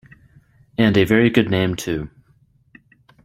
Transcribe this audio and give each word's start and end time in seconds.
And 0.79 0.97
a 0.97 1.03
very 1.03 1.29
good 1.29 1.51
name 1.51 1.75
too. 1.75 2.09